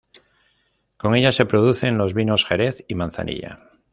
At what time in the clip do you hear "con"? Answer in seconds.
0.97-1.13